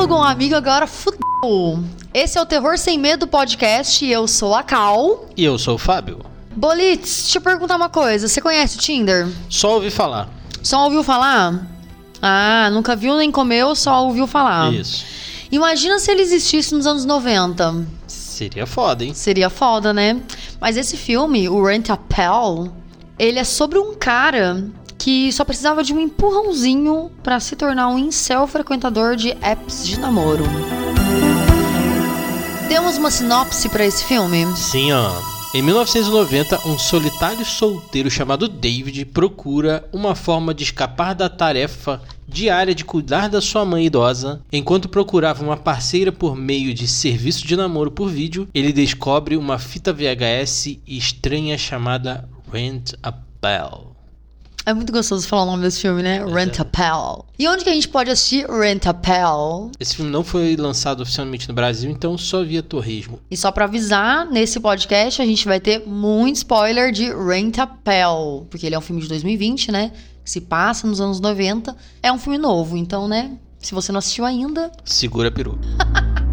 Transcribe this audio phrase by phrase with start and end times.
[0.00, 1.84] alugou um amigo, agora fudeu.
[2.14, 4.02] Esse é o Terror Sem Medo podcast.
[4.06, 5.26] Eu sou a Cal.
[5.36, 6.20] E eu sou o Fábio.
[6.56, 8.26] Bolitz, deixa eu perguntar uma coisa.
[8.26, 9.28] Você conhece o Tinder?
[9.50, 10.30] Só ouvi falar.
[10.62, 11.66] Só ouviu falar?
[12.22, 14.72] Ah, nunca viu nem comeu, só ouviu falar.
[14.72, 15.04] Isso.
[15.52, 17.84] Imagina se ele existisse nos anos 90.
[18.06, 19.12] Seria foda, hein?
[19.12, 20.18] Seria foda, né?
[20.58, 22.68] Mas esse filme, o Rent a Pal,
[23.18, 24.64] ele é sobre um cara
[25.00, 29.98] que só precisava de um empurrãozinho pra se tornar um incel frequentador de apps de
[29.98, 30.44] namoro.
[32.68, 34.46] Temos uma sinopse pra esse filme?
[34.54, 35.10] Sim, ó.
[35.54, 42.74] Em 1990, um solitário solteiro chamado David procura uma forma de escapar da tarefa diária
[42.74, 44.42] de cuidar da sua mãe idosa.
[44.52, 49.58] Enquanto procurava uma parceira por meio de serviço de namoro por vídeo, ele descobre uma
[49.58, 53.89] fita VHS estranha chamada Rent a Bell.
[54.66, 56.22] É muito gostoso falar o nome desse filme, né?
[56.24, 57.26] Rent a Pal.
[57.38, 59.70] E onde que a gente pode assistir Rent a Pal?
[59.80, 63.18] Esse filme não foi lançado oficialmente no Brasil, então só via torresmo.
[63.30, 67.66] E só pra avisar, nesse podcast a gente vai ter muito spoiler de Rent a
[67.66, 69.92] Pal, porque ele é um filme de 2020, né?
[70.22, 71.74] Que se passa nos anos 90.
[72.02, 73.32] É um filme novo, então, né?
[73.58, 75.58] Se você não assistiu ainda, Segura a peru.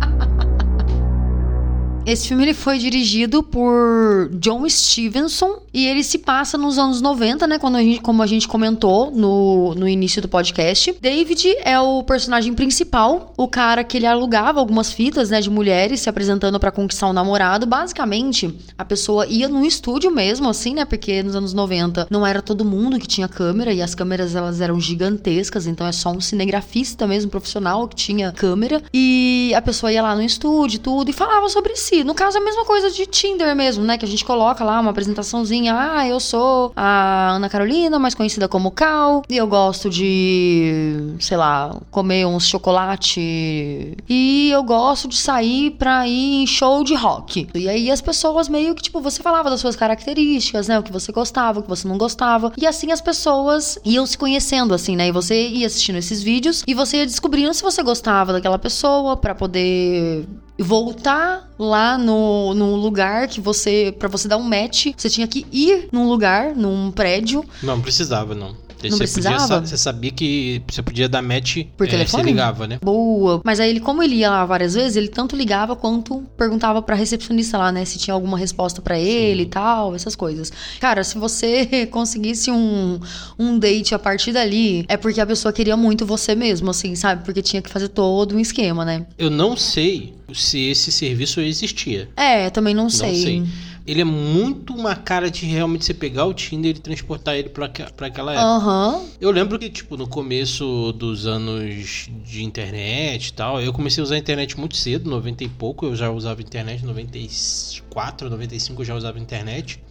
[2.08, 7.46] Esse filme ele foi dirigido por John Stevenson e ele se passa nos anos 90,
[7.46, 7.60] né?
[7.60, 10.96] Quando a gente, como a gente comentou no, no início do podcast.
[11.02, 16.00] David é o personagem principal, o cara que ele alugava algumas fitas, né, de mulheres
[16.00, 17.66] se apresentando para conquistar um namorado.
[17.66, 20.86] Basicamente, a pessoa ia num estúdio mesmo, assim, né?
[20.86, 24.62] Porque nos anos 90 não era todo mundo que tinha câmera e as câmeras elas
[24.62, 28.82] eram gigantescas, então é só um cinegrafista mesmo profissional que tinha câmera.
[28.94, 31.97] E a pessoa ia lá no estúdio, tudo, e falava sobre si.
[32.04, 33.98] No caso, é a mesma coisa de Tinder mesmo, né?
[33.98, 35.76] Que a gente coloca lá uma apresentaçãozinha.
[35.78, 39.24] Ah, eu sou a Ana Carolina, mais conhecida como Cal.
[39.30, 43.98] E eu gosto de, sei lá, comer uns chocolate.
[44.08, 47.48] E eu gosto de sair pra ir em show de rock.
[47.54, 50.80] E aí as pessoas meio que, tipo, você falava das suas características, né?
[50.80, 52.52] O que você gostava, o que você não gostava.
[52.58, 55.08] E assim as pessoas iam se conhecendo, assim, né?
[55.08, 59.16] E você ia assistindo esses vídeos e você ia descobrindo se você gostava daquela pessoa
[59.18, 60.28] pra poder
[60.60, 63.94] voltar lá no, no lugar que você.
[63.98, 67.44] para você dar um match, você tinha que ir num lugar, num prédio.
[67.62, 68.56] Não, precisava, não.
[68.84, 69.56] Não você, precisava?
[69.56, 72.24] Podia, você sabia que você podia dar match Por eh, telefone?
[72.24, 72.80] Você ligava, né?
[72.82, 73.42] Boa.
[73.44, 76.96] Mas aí ele, como ele ia lá várias vezes, ele tanto ligava quanto perguntava pra
[76.96, 80.52] recepcionista lá, né, se tinha alguma resposta pra ele e tal, essas coisas.
[80.80, 83.00] Cara, se você conseguisse um,
[83.38, 87.24] um date a partir dali, é porque a pessoa queria muito você mesmo, assim, sabe?
[87.24, 89.06] Porque tinha que fazer todo um esquema, né?
[89.18, 92.10] Eu não sei se esse serviço existia.
[92.16, 93.10] É, também não sei.
[93.10, 93.44] Não sei.
[93.88, 97.68] Ele é muito uma cara de realmente você pegar o Tinder e transportar ele pra,
[97.68, 98.46] aquela época.
[98.46, 99.06] Aham.
[99.22, 104.04] Eu lembro que, tipo, no começo dos anos de internet e tal, eu comecei a
[104.04, 108.86] usar a internet muito cedo, 90 e pouco, eu já usava internet, 94, 95 eu
[108.86, 109.82] já usava internet.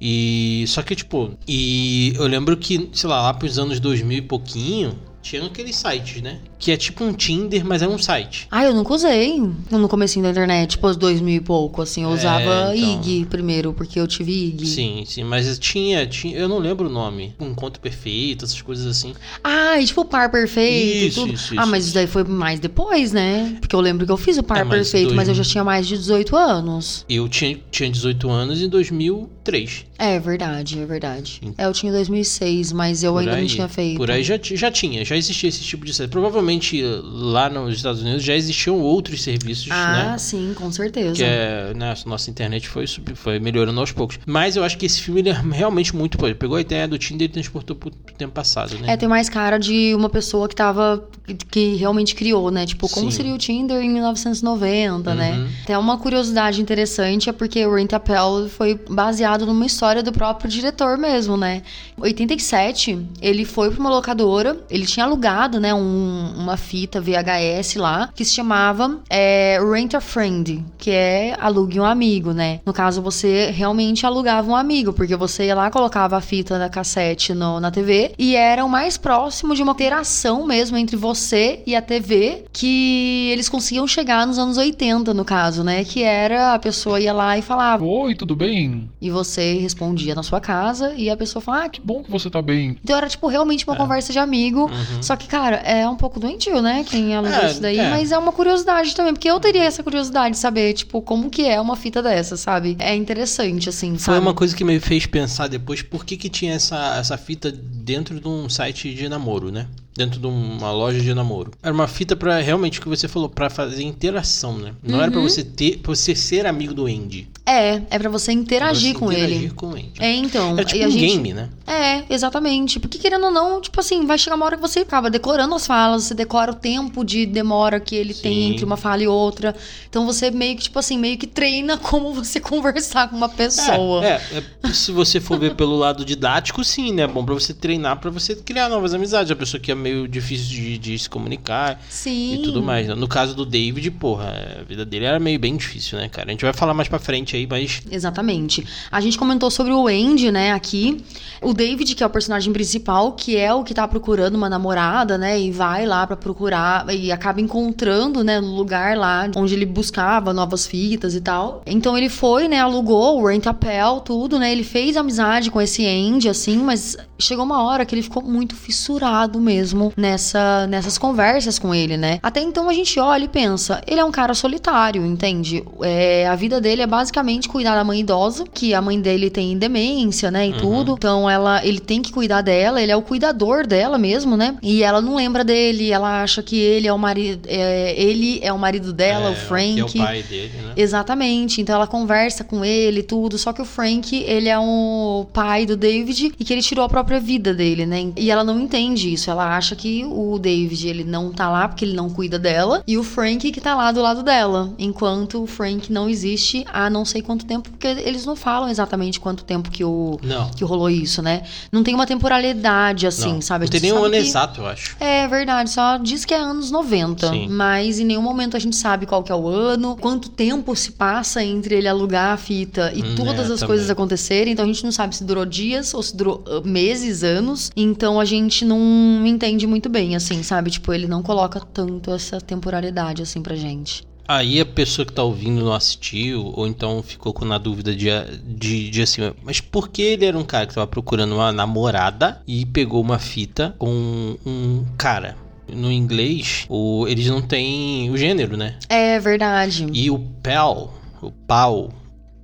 [0.00, 4.22] E só que, tipo, e eu lembro que, sei lá, lá pros anos 2000 e
[4.22, 6.38] pouquinho, tinha aqueles sites, né?
[6.58, 8.46] Que é tipo um Tinder, mas é um site.
[8.50, 9.38] Ah, eu nunca usei
[9.70, 12.02] no comecinho da internet, tipo, os dois mil e pouco, assim.
[12.02, 13.00] Eu É, usava então.
[13.02, 14.66] IG primeiro, porque eu tive IG.
[14.66, 17.34] Sim, sim, mas tinha, tinha, eu não lembro o nome.
[17.40, 19.14] Um encontro perfeito, essas coisas assim.
[19.44, 21.34] Ah, e tipo o par perfeito Isso, e tudo.
[21.34, 23.56] isso, ah, isso, mas isso daí foi mais depois, né?
[23.60, 25.64] Porque eu lembro que eu fiz o par É, perfeito, dois- mas eu já tinha
[25.64, 27.04] mais de 18 anos.
[27.08, 29.86] Eu tinha, tinha 18 anos em 2003.
[30.02, 31.40] É verdade, é verdade.
[31.44, 31.54] Sim.
[31.58, 33.98] É, eu tinha 2006, mas eu ainda aí, não tinha feito.
[33.98, 36.10] Por aí já, já tinha, já existia esse tipo de serviço.
[36.12, 40.18] Provavelmente lá nos Estados Unidos já existiam outros serviços, Ah, né?
[40.18, 41.14] sim, com certeza.
[41.16, 44.18] Que é, né, nossa internet foi, foi melhorando aos poucos.
[44.24, 46.16] Mas eu acho que esse filme ele é realmente muito.
[46.16, 48.92] Pô, pegou a ideia do Tinder e transportou pro, tempo passado, né?
[48.92, 51.06] É, tem mais cara de uma pessoa que tava.
[51.50, 52.64] que- realmente criou, né?
[52.66, 53.16] Tipo, como Sim.
[53.16, 55.32] seria o Tinder em 1990, né?
[55.32, 55.48] Uhum.
[55.64, 60.12] Até uma curiosidade interessante é porque o Rent a Pal foi baseado numa história do
[60.12, 61.62] próprio diretor mesmo, né?
[61.98, 67.76] Em 87, ele foi pra uma locadora, ele tinha alugado, né, um- uma fita VHS
[67.76, 72.60] lá, que se chamava é, Rent a Friend, que é alugue um amigo, né?
[72.64, 76.68] No caso, você realmente alugava um amigo, porque você ia lá, colocava a fita da
[76.68, 81.60] cassete no- na TV, e era o mais próximo de uma interação mesmo entre você
[81.66, 85.82] e a TV, que eles conseguiam chegar nos anos 80, no caso, né?
[85.84, 88.88] Que era a pessoa ia lá e falava, Oi, tudo bem?
[89.00, 89.79] e você respondia
[90.14, 92.76] na sua casa, e a pessoa falava, ah, que bom que você tá bem.
[92.82, 94.62] então era, tipo, realmente uma conversa de amigo.
[94.70, 95.02] Uhum.
[95.02, 96.84] Só que, cara, é um pouco doentio, né?
[96.88, 97.78] Quem alugou É, isso daí.
[97.78, 97.90] é.
[97.90, 99.12] Mas é uma curiosidade também.
[99.14, 102.76] Porque eu teria essa curiosidade de saber, tipo, como que é uma fita dessa, sabe?
[102.78, 104.18] É interessante, assim, Foi sabe?
[104.18, 108.20] uma coisa que me fez pensar depois por que, que tinha essa, essa fita dentro
[108.20, 109.66] de um site de namoro, né?
[109.96, 111.50] Dentro de uma loja de namoro.
[111.62, 114.72] Era uma fita pra realmente o que você falou, pra fazer interação, né?
[114.82, 117.28] Não era pra você ter, pra você ser amigo do Andy.
[117.44, 119.50] É, é pra você interagir Pra você com interagir ele.
[119.50, 119.92] com o Andy.
[119.98, 120.58] É, então.
[120.58, 121.00] É tipo um gente...
[121.00, 121.48] game, né?
[121.80, 122.78] É, exatamente.
[122.78, 125.66] Porque querendo ou não, tipo assim, vai chegar uma hora que você acaba decorando as
[125.66, 128.52] falas, você decora o tempo de demora que ele tem Sim.
[128.52, 129.54] entre uma fala e outra.
[129.88, 134.04] Então você meio que, tipo assim, meio que treina como você conversar com uma pessoa.
[134.04, 137.02] É, é, é, se você for ver pelo lado didático, sim, né?
[137.02, 139.30] É bom pra você treinar, pra você criar novas amizades.
[139.30, 142.34] A pessoa que é meio difícil de, de se comunicar Sim.
[142.34, 142.88] e tudo mais.
[142.88, 142.94] né?
[142.94, 146.28] No caso do David, porra, a vida dele era meio bem difícil, né, cara?
[146.28, 148.66] A gente vai falar mais pra frente aí, mas Exatamente.
[148.90, 151.02] A gente comentou sobre o Andy, né, aqui.
[151.40, 155.18] O David, que é o personagem principal, que é o que tá procurando uma namorada,
[155.18, 159.66] né, e vai lá pra procurar e acaba encontrando, né, no lugar lá onde ele
[159.66, 161.62] buscava novas fitas e tal.
[161.66, 166.28] Então ele foi, né, alugou o rent-a-pel, tudo, né, ele fez amizade com esse Andy,
[166.28, 171.74] assim, mas chegou uma hora que ele ficou muito fissurado mesmo nessa, nessas conversas com
[171.74, 172.18] ele, né.
[172.22, 175.64] Até então a gente olha e pensa, ele é um cara solitário, entende?
[175.82, 179.56] É, a vida dele é basicamente cuidar da mãe idosa, que a mãe dele tem
[179.56, 180.92] demência, né, e tudo.
[180.92, 184.56] Então ela, ele tem que cuidar dela, ele é o cuidador dela mesmo, né?
[184.62, 188.52] E ela não lembra dele, ela acha que ele é o marido, é, ele é
[188.52, 189.74] o marido dela, é, o Frank.
[189.74, 190.72] que é o pai dele, né?
[190.76, 191.60] Exatamente.
[191.60, 193.38] Então ela conversa com ele e tudo.
[193.38, 196.88] Só que o Frank, ele é o pai do David e que ele tirou a
[196.88, 198.12] própria vida dele, né?
[198.16, 199.30] E ela não entende isso.
[199.30, 202.82] Ela acha que o David, ele não tá lá porque ele não cuida dela.
[202.86, 204.72] E o Frank que tá lá do lado dela.
[204.78, 209.20] Enquanto o Frank não existe há não sei quanto tempo, porque eles não falam exatamente
[209.20, 210.18] quanto tempo que o.
[210.22, 210.50] Não.
[210.50, 211.42] Que rolou isso, né?
[211.72, 213.40] Não tem uma temporalidade assim, não.
[213.40, 213.64] sabe?
[213.66, 214.96] Não tem nem um sabe ano que- exato, eu acho.
[215.00, 217.28] é verdade, só diz que é anos 90.
[217.28, 217.48] Sim.
[217.48, 220.92] Mas em nenhum momento a gente sabe qual que é o ano, quanto tempo se
[220.92, 223.66] passa entre ele alugar a fita e Hum, todas é, as também.
[223.66, 224.52] coisas acontecerem.
[224.52, 227.70] Então a gente não sabe se durou dias ou se durou uh, meses, anos.
[227.76, 228.78] Então a gente não
[229.26, 230.70] entende muito bem, assim, sabe?
[230.70, 234.08] Tipo, ele não coloca tanto essa temporalidade assim pra gente.
[234.30, 238.06] Aí a pessoa que tá ouvindo não assistiu, ou então ficou com na dúvida de,
[238.44, 242.40] de, de assim, mas por que ele era um cara que tava procurando uma namorada
[242.46, 245.36] e pegou uma fita com um cara?
[245.68, 248.76] No inglês, o, eles não têm o gênero, né?
[248.88, 249.88] É verdade.
[249.92, 251.90] E o pal, o pau,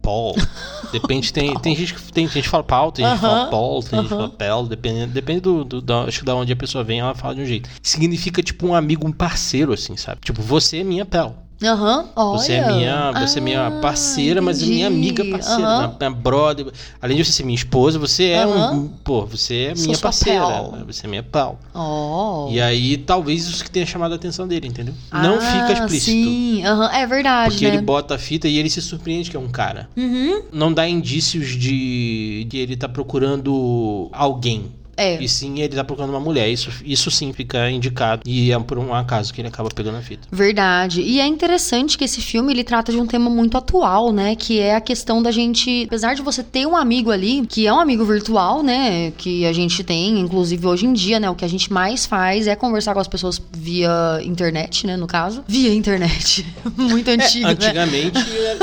[0.02, 0.34] Paul,
[0.90, 3.80] depende, tem, tem, gente que, tem gente que fala pau, tem gente que fala Paul,
[3.80, 6.56] tem gente que fala pel, depende, depende do, do, da, acho que da onde a
[6.56, 7.70] pessoa vem, ela fala de um jeito.
[7.80, 10.20] Significa tipo um amigo, um parceiro, assim, sabe?
[10.20, 11.45] Tipo, você é minha pel.
[11.62, 12.38] Aham, olha.
[12.38, 15.76] Você é minha, você é minha Ah, parceira, mas é minha amiga parceira, Aham.
[15.88, 16.66] minha, minha brother.
[17.00, 18.72] Além de você ser minha esposa, você é Aham.
[18.74, 20.72] um, pô, você é Sou minha parceira, pal.
[20.72, 20.84] né?
[20.86, 21.58] você é minha pau.
[21.74, 22.48] Oh.
[22.50, 24.92] E aí, talvez isso que tenha chamado a atenção dele, entendeu?
[25.10, 26.10] Não Ah, fica explícito.
[26.10, 27.74] Sim, aham, é verdade, Porque né?
[27.74, 29.88] ele bota a fita e ele se surpreende que é um cara.
[29.96, 30.42] Uhum.
[30.52, 34.66] Não dá indícios de, de ele tá procurando alguém.
[34.96, 35.22] É.
[35.22, 36.48] E sim, ele tá procurando uma mulher.
[36.48, 38.22] Isso, isso sim fica indicado.
[38.24, 40.26] E é por um acaso que ele acaba pegando a fita.
[40.32, 41.02] Verdade.
[41.02, 44.34] E é interessante que esse filme ele trata de um tema muito atual, né?
[44.34, 47.72] Que é a questão da gente, apesar de você ter um amigo ali, que é
[47.72, 49.12] um amigo virtual, né?
[49.18, 51.28] Que a gente tem, inclusive hoje em dia, né?
[51.28, 54.96] O que a gente mais faz é conversar com as pessoas via internet, né?
[54.96, 56.46] No caso, via internet.
[56.76, 57.50] muito antigo, É, né?
[57.52, 58.18] antigamente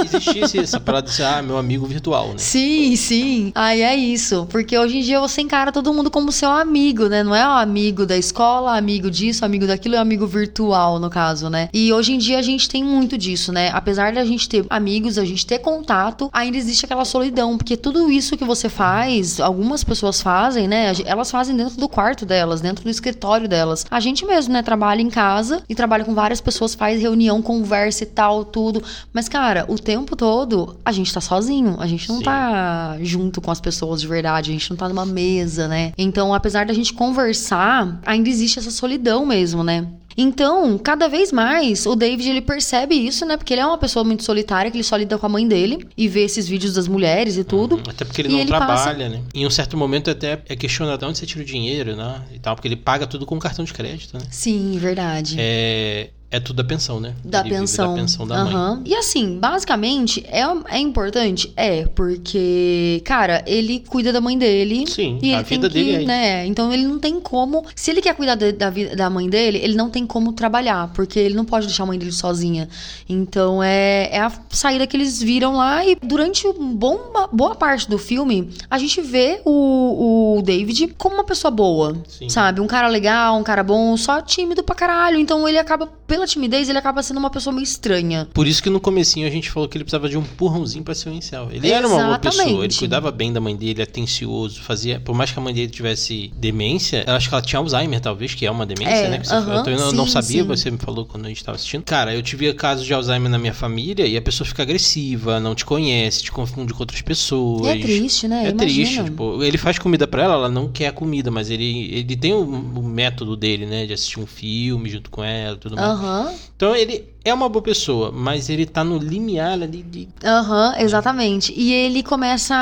[0.06, 2.38] existia esse- essa parada de ser, ah, meu amigo virtual, né?
[2.38, 3.52] Sim, sim.
[3.56, 4.48] Aí é isso.
[4.50, 7.24] Porque hoje em dia você encara todo mundo como seu amigo, né?
[7.24, 11.50] Não é o amigo da escola, amigo disso, amigo daquilo, é amigo virtual, no caso,
[11.50, 11.70] né?
[11.74, 13.70] E hoje em dia a gente tem muito disso, né?
[13.74, 17.58] Apesar da gente ter amigos, a gente ter contato, ainda existe aquela solidão.
[17.58, 20.94] Porque tudo isso que você faz, algumas pessoas fazem, né?
[21.06, 23.86] Elas fazem dentro do quarto delas, dentro do escritório delas.
[23.90, 24.62] A gente mesmo, né?
[24.62, 28.84] Trabalha em casa e trabalha com várias pessoas, faz reunião, conversa e tal, tudo.
[29.12, 31.76] Mas, cara, o tempo todo a gente tá sozinho.
[31.80, 32.24] A gente não Sim.
[32.24, 34.52] tá junto com as pessoas de verdade.
[34.52, 35.94] A gente não tá numa mesa, né?
[36.14, 39.88] Então, apesar da gente conversar, ainda existe essa solidão mesmo, né?
[40.16, 43.36] Então, cada vez mais, o David ele percebe isso, né?
[43.36, 45.88] Porque ele é uma pessoa muito solitária, que ele só lida com a mãe dele
[45.98, 47.82] e vê esses vídeos das mulheres e tudo.
[47.90, 49.22] Até porque ele não ele trabalha, né?
[49.34, 52.22] Em um certo momento até é questionado de onde você tira o dinheiro, né?
[52.32, 54.24] E tal, porque ele paga tudo com cartão de crédito, né?
[54.30, 55.36] Sim, verdade.
[55.40, 57.14] É, é tudo da pensão, né?
[57.24, 57.94] Da Ele pensão.
[57.94, 58.54] Da pensão da mãe.
[58.54, 58.82] Aham.
[58.86, 61.54] E assim, basicamente, é, é importante?
[61.56, 64.88] É, porque, cara, ele cuida da mãe dele.
[64.88, 66.46] Sim, e a ele tem vida que, dele é né?
[66.48, 67.64] Então ele não tem como.
[67.76, 70.92] Se ele quer cuidar de- da, vida da mãe dele, ele não tem como trabalhar,
[70.94, 72.68] porque ele não pode deixar a mãe dele sozinha.
[73.08, 75.86] Então é, é a saída que eles viram lá.
[75.86, 80.96] E durante um bom, uma boa parte do filme, a gente vê o, o David
[80.98, 81.96] como uma pessoa boa.
[82.08, 82.28] Sim.
[82.28, 82.60] Sabe?
[82.60, 85.20] Um cara legal, um cara bom, só tímido pra caralho.
[85.20, 88.28] Então ele acaba, pela pela timidez, ele acaba sendo uma pessoa meio estranha.
[88.34, 90.96] Por isso que no comecinho a gente falou que ele precisava de um empurrãozinho pra
[90.96, 91.50] ser um incel.
[91.52, 92.80] Ele era uma boa pessoa, ele Exatamente.
[92.80, 95.00] cuidava bem da mãe dele, atencioso, fazia.
[95.00, 98.34] Por mais que a mãe dele tivesse demência, eu acho que ela tinha Alzheimer, talvez,
[98.34, 99.18] que é uma demência, É, né?
[99.20, 100.48] Que você, aham, eu não sim, sabia, sim.
[100.48, 101.84] você me falou quando a gente tava assistindo.
[101.84, 105.54] Cara, eu tive casos de Alzheimer na minha família e a pessoa fica agressiva, não
[105.56, 107.68] te conhece, te confunde com outras pessoas.
[107.68, 108.36] E é triste, né?
[108.46, 108.58] É Imagina.
[108.58, 112.16] triste, tipo, ele faz comida pra ela, ela não quer a comida, mas ele, ele
[112.16, 113.86] tem o, o método dele, né?
[113.86, 116.00] De assistir um filme junto com ela e tudo mais.
[116.14, 116.36] Aham.
[116.56, 120.10] Então ele é uma boa pessoa, mas ele tá no limiar ali de.
[120.24, 121.54] Aham, exatamente.
[121.56, 122.54] E ele começa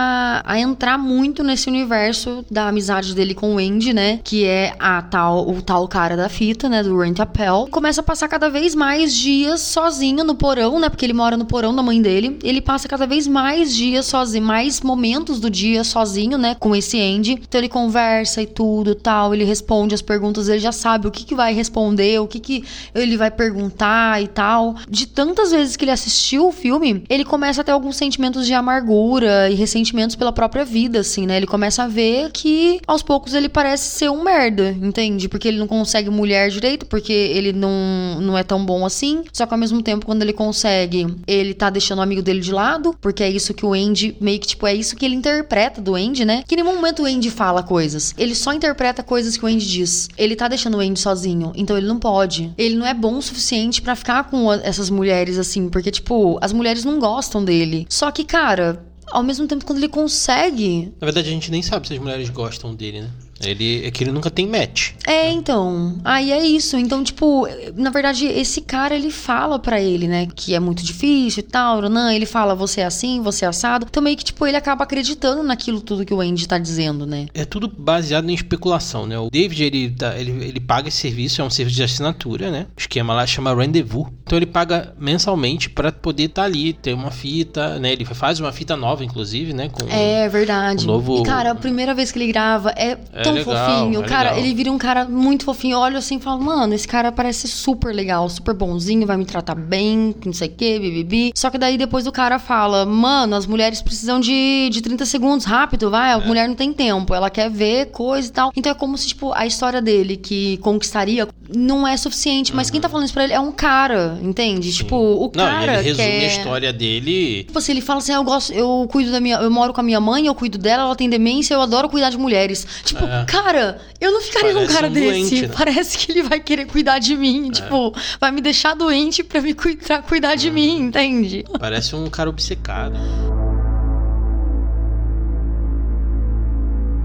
[0.45, 4.19] a, entrar muito nesse universo da amizade dele com o Andy, né?
[4.23, 6.83] Que é a tal, o tal cara da fita, né?
[6.83, 7.27] Do Rent a.
[7.71, 10.89] Começa a passar cada vez mais dias sozinho no porão, né?
[10.89, 12.37] Porque ele mora no porão da mãe dele.
[12.43, 16.55] Ele passa cada vez mais dias sozinho, mais momentos do dia sozinho, né?
[16.59, 17.31] Com esse Andy.
[17.33, 19.33] Então ele conversa e tudo tal.
[19.33, 22.63] Ele responde as perguntas, ele já sabe o que, que vai responder, o que, que
[22.93, 24.50] ele vai perguntar e tal.
[24.89, 28.53] De tantas vezes que ele assistiu o filme, ele começa a ter alguns sentimentos de
[28.53, 31.37] amargura e ressentimentos pela própria vida, assim, né?
[31.37, 35.27] Ele começa a ver que aos poucos ele parece ser um merda, entende?
[35.27, 39.23] Porque ele não consegue mulher direito, porque ele não, não é tão bom assim.
[39.31, 42.51] Só que ao mesmo tempo, quando ele consegue, ele tá deixando o amigo dele de
[42.51, 45.81] lado, porque é isso que o Andy, meio que tipo, é isso que ele interpreta
[45.81, 46.43] do Andy, né?
[46.47, 48.13] Que em nenhum momento o Andy fala coisas.
[48.17, 50.09] Ele só interpreta coisas que o Andy diz.
[50.17, 52.51] Ele tá deixando o Andy sozinho, então ele não pode.
[52.57, 56.53] Ele não é bom o suficiente pra ficar com essas mulheres assim, porque tipo, as
[56.53, 57.85] mulheres não gostam dele.
[57.89, 61.87] Só que, cara, ao mesmo tempo quando ele consegue, Na verdade, a gente nem sabe
[61.87, 63.09] se as mulheres gostam dele, né?
[63.43, 64.91] Ele, é que ele nunca tem match.
[65.07, 65.97] É, então.
[66.03, 66.77] Aí é isso.
[66.77, 71.39] Então, tipo, na verdade, esse cara, ele fala pra ele, né, que é muito difícil
[71.39, 73.85] e tal, não, ele fala, você é assim, você é assado.
[73.89, 77.27] Então, meio que, tipo, ele acaba acreditando naquilo tudo que o Andy tá dizendo, né?
[77.33, 79.17] É tudo baseado em especulação, né?
[79.17, 82.67] O David, ele, tá- ele, ele paga esse serviço, é um serviço de assinatura, né?
[82.77, 84.07] O esquema lá chama Rendezvous.
[84.23, 87.91] Então ele paga mensalmente pra poder estar ali, ter uma fita, né?
[87.91, 89.69] Ele faz uma fita nova, inclusive, né?
[89.69, 90.83] Com, É verdade.
[90.83, 94.03] o novo- E, cara, a primeira vez que ele grava é, É tão legal, fofinho.
[94.03, 94.45] é cara, legal.
[94.45, 95.75] ele vira um cara muito fofinho.
[95.75, 99.25] Eu olho assim e falo, mano, esse cara parece super legal, super bonzinho, vai me
[99.25, 101.31] tratar bem, não sei o que, bibibi.
[101.35, 105.45] Só que daí depois o cara fala, mano, as mulheres precisam de, de 30 segundos,
[105.45, 106.11] rápido, vai.
[106.13, 106.25] A É.
[106.27, 108.51] mulher não tem tempo, ela quer ver coisa e tal.
[108.55, 112.55] Então é como se, tipo, a história dele que conquistaria não é suficiente.
[112.55, 114.71] Mas quem tá falando isso pra ele é um cara, entende?
[114.73, 115.31] Tipo, o Uhum.
[115.35, 116.23] Não, cara ele resume quer...
[116.23, 117.43] a história dele.
[117.45, 119.37] Tipo assim, ele fala assim: ah, eu gosto, eu cuido da minha.
[119.37, 122.09] Eu moro com a minha mãe, eu cuido dela, ela tem demência, eu adoro cuidar
[122.09, 122.65] de mulheres.
[122.83, 123.20] Tipo, É.
[123.25, 125.05] cara, eu não ficaria com um Parece cara um desse.
[125.07, 125.53] doente, né?
[125.53, 125.57] É.
[125.57, 127.49] Parece que ele vai querer cuidar de mim.
[127.51, 130.35] Tipo, vai me deixar doente pra me cuidar, cuidar Uhum.
[130.35, 131.45] de mim, entende?
[131.59, 132.95] Parece um cara obcecado.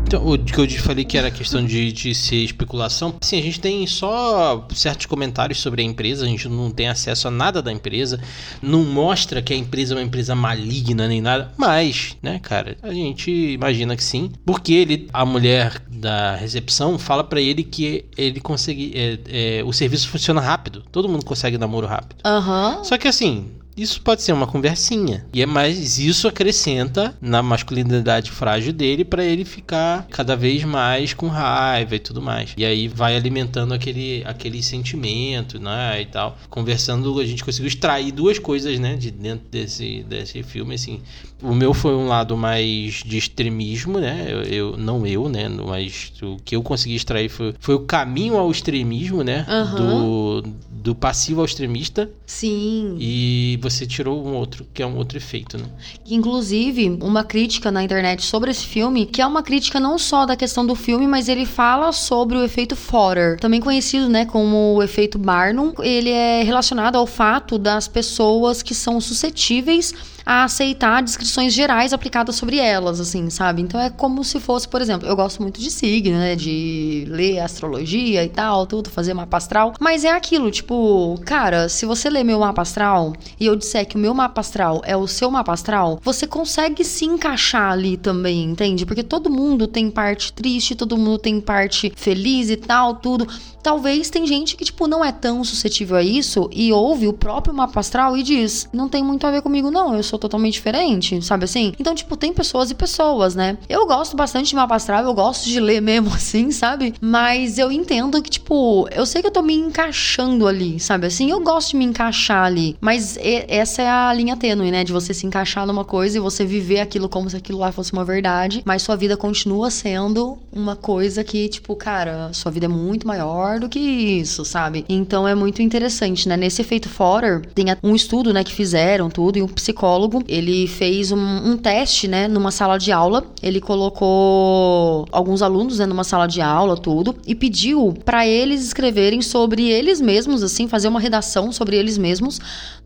[0.07, 3.59] Então, o que eu falei que era questão de, de ser especulação, assim, a gente
[3.59, 7.73] tem só certos comentários sobre a empresa, a gente não tem acesso a nada da
[7.73, 8.21] empresa,
[8.63, 12.93] não mostra que a empresa é uma empresa maligna nem nada, mas, né, cara, a
[12.93, 18.41] gente imagina que sim, porque ele, a mulher da recepção fala pra ele que ele
[18.41, 22.21] consegue, é, é, o serviço funciona rápido, todo mundo consegue namoro rápido.
[22.25, 22.85] Aham.
[22.85, 25.27] Só que assim, isso pode ser uma conversinha.
[25.33, 31.13] E é mais isso acrescenta na masculinidade frágil dele pra ele ficar cada vez mais
[31.13, 32.55] com raiva e tudo mais.
[32.57, 36.37] E aí vai alimentando aquele aquele sentimento, né, e tal.
[36.49, 41.01] Conversando, a gente conseguiu extrair duas coisas, né, de dentro desse desse filme assim.
[41.43, 44.27] O meu foi um lado mais de extremismo, né?
[44.29, 48.37] Eu, eu- não eu, né, mas o que eu consegui extrair foi, foi o caminho
[48.39, 49.77] ao extremismo, né, Aham.
[49.77, 50.43] do
[50.87, 52.97] do passivo ao extremista Sim.
[53.01, 55.65] e você tirou um outro, que é um outro efeito, né?
[56.07, 60.37] Inclusive, uma crítica na internet sobre esse filme, que é uma crítica não só da
[60.37, 64.83] questão do filme, mas ele fala sobre o efeito Fodder, também conhecido, né, como o
[64.83, 65.73] efeito Barnum.
[65.81, 69.95] Ele é relacionado ao fato das pessoas que são suscetíveis
[70.27, 73.63] a aceitar descrições gerais aplicadas sobre elas, assim, sabe?
[73.63, 77.39] Então é como se fosse, por exemplo, eu gosto muito de signo, né, de ler
[77.39, 82.25] astrologia e tal, tudo, fazer mapa astral, mas é aquilo, tipo, cara, se você ler
[82.25, 85.53] meu mapa astral e eu disser que o meu mapa astral é o seu mapa
[85.53, 88.85] astral, você consegue se encaixar ali também, entende?
[88.85, 93.29] Porque todo mundo tem parte triste, todo mundo tem parte feliz e tal, tudo.
[93.67, 97.53] Talvez tem gente que, tipo, não é tão suscetível a isso e ouve o próprio
[97.53, 99.93] mapa astral e diz: Não tem muito a ver comigo, não.
[99.93, 101.73] Eu sou totalmente diferente, sabe assim?
[101.77, 103.59] Então, tipo, tem pessoas e pessoas, né?
[103.69, 106.95] Eu gosto bastante de mapa astral, eu gosto de ler mesmo assim, sabe?
[107.01, 111.29] Mas eu entendo que, tipo, eu sei que eu tô me encaixando ali, sabe assim?
[111.29, 112.77] Eu gosto de me encaixar ali.
[112.81, 113.19] Mas
[113.49, 114.85] essa é a linha tênue, né?
[114.85, 117.93] De você se encaixar numa coisa e você viver aquilo como se aquilo lá fosse
[117.93, 122.69] uma verdade, mas sua vida continua sendo uma coisa que, tipo, cara, sua vida é
[122.69, 124.85] muito maior do que isso, sabe?
[124.89, 126.37] Então é muito interessante, né?
[126.37, 131.13] Nesse efeito Forer, tem um estudo, né, que fizeram tudo, e um psicólogo, ele fez
[131.13, 133.25] um, um teste, né, numa sala de aula.
[133.43, 139.23] Ele colocou alguns alunos, né, numa sala de aula, tudo, e pediu para eles escreverem
[139.23, 142.39] sobre eles mesmos, assim, fazer uma redação sobre eles mesmos.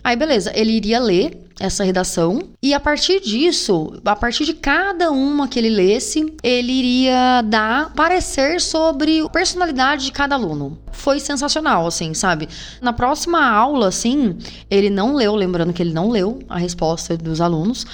[0.03, 2.43] Aí, beleza, ele iria ler essa redação.
[2.63, 7.93] E a partir disso, a partir de cada uma que ele lesse, ele iria dar
[7.93, 10.79] parecer sobre a personalidade de cada aluno.
[10.91, 12.49] Foi sensacional, assim, sabe?
[12.81, 14.39] Na próxima aula, assim,
[14.71, 17.87] ele não leu, lembrando que ele não leu a resposta dos alunos.